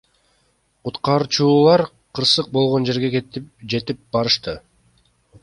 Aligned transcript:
Куткаруучулар 0.87 1.83
кырсык 2.15 2.49
болгон 2.57 2.89
жерге 2.91 3.13
жетип 3.75 4.03
барышты. 4.19 4.59